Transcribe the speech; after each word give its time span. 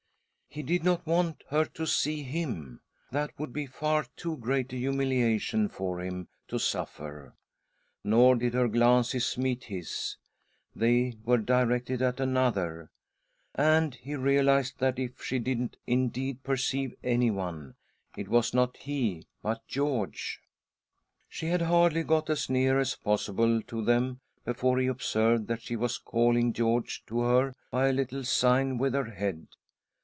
He 0.53 0.63
did 0.63 0.83
not 0.83 1.07
want 1.07 1.45
her 1.47 1.63
to 1.63 1.85
see 1.87 2.23
him! 2.23 2.81
That 3.09 3.31
would 3.39 3.53
be 3.53 3.67
far 3.67 4.05
too 4.17 4.35
great 4.35 4.73
a 4.73 4.75
humiliation 4.75 5.69
for 5.69 6.01
him 6.01 6.27
to 6.49 6.59
suffer. 6.59 7.37
Nor 8.03 8.35
did 8.35 8.53
her 8.53 8.67
glances 8.67 9.37
meet 9.37 9.63
his; 9.63 10.17
they 10.75 11.15
were 11.23 11.37
directed 11.37 12.01
at 12.01 12.19
another; 12.19 12.91
and 13.55 13.95
he 13.95 14.13
realised 14.15 14.77
that 14.79 14.99
if 14.99 15.23
she 15.23 15.39
did 15.39 15.77
indeed 15.87 16.43
perceive 16.43 16.95
anyone, 17.01 17.75
it 18.17 18.27
was 18.27 18.53
not 18.53 18.75
he, 18.75 19.25
but 19.41 19.65
George. 19.69 20.41
She 21.29 21.45
had 21.45 21.61
hardly 21.61 22.03
got 22.03 22.29
as 22.29 22.49
near 22.49 22.77
as 22.77 22.97
possible 22.97 23.61
to 23.61 23.81
them 23.85 24.19
before 24.43 24.79
he 24.79 24.87
observed 24.87 25.47
that 25.47 25.61
she 25.61 25.77
was 25.77 25.97
calling 25.97 26.51
George 26.51 27.05
to 27.05 27.21
her 27.21 27.55
by 27.71 27.87
a 27.87 27.93
little 27.93 28.25
sign 28.25 28.77
with 28.77 28.93
her 28.95 29.11
head. 29.11 29.47